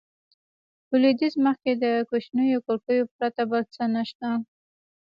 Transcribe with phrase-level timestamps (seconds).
[0.87, 4.29] په لوېدیځ مخ کې د کوچنیو کړکیو پرته بل څه نه شته.